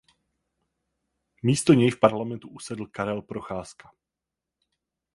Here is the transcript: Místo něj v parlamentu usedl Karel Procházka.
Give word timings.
Místo 1.43 1.73
něj 1.73 1.91
v 1.91 1.99
parlamentu 1.99 2.49
usedl 2.49 2.85
Karel 2.85 3.21
Procházka. 3.21 3.91